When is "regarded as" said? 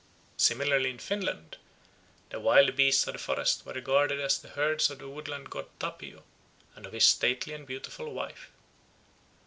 3.73-4.39